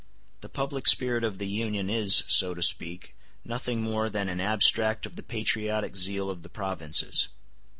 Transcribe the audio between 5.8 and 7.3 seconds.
zeal of the provinces.